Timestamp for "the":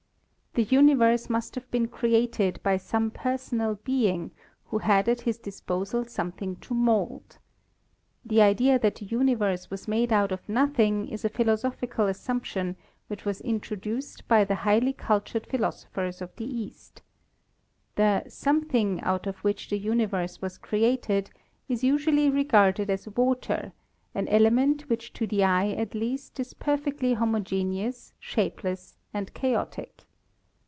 0.53-0.63, 8.25-8.41, 8.95-9.05, 14.43-14.55, 16.35-16.43, 17.95-18.25, 19.69-19.79, 25.25-25.45